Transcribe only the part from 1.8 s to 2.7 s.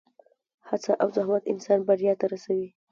بریا ته رسوي.